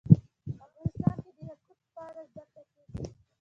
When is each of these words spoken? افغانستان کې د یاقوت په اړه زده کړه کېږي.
افغانستان 0.63 1.15
کې 1.23 1.31
د 1.37 1.39
یاقوت 1.49 1.79
په 1.95 2.01
اړه 2.07 2.21
زده 2.33 2.43
کړه 2.51 2.63
کېږي. 2.93 3.19